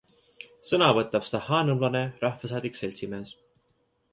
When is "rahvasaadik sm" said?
2.25-3.15